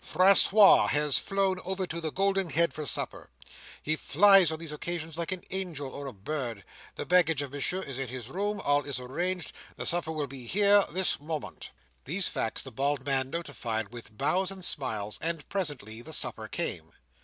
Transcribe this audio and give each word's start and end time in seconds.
"Francois 0.03 0.87
has 0.87 1.19
flown 1.19 1.57
over 1.63 1.85
to 1.85 2.01
the 2.01 2.11
Golden 2.11 2.49
Head 2.49 2.73
for 2.73 2.87
supper. 2.87 3.29
He 3.83 3.95
flies 3.95 4.51
on 4.51 4.57
these 4.57 4.71
occasions 4.71 5.15
like 5.15 5.31
an 5.31 5.43
angel 5.51 5.91
or 5.93 6.07
a 6.07 6.11
bird. 6.11 6.65
The 6.95 7.05
baggage 7.05 7.43
of 7.43 7.51
Monsieur 7.51 7.83
is 7.83 7.99
in 7.99 8.07
his 8.07 8.27
room. 8.27 8.59
All 8.61 8.81
is 8.81 8.99
arranged. 8.99 9.53
The 9.75 9.85
supper 9.85 10.11
will 10.11 10.25
be 10.25 10.47
here 10.47 10.83
this 10.91 11.19
moment." 11.19 11.69
These 12.05 12.29
facts 12.29 12.63
the 12.63 12.71
bald 12.71 13.05
man 13.05 13.29
notified 13.29 13.89
with 13.89 14.17
bows 14.17 14.49
and 14.49 14.65
smiles, 14.65 15.19
and 15.21 15.47
presently 15.49 16.01
the 16.01 16.13
supper 16.13 16.47
came. 16.47 16.93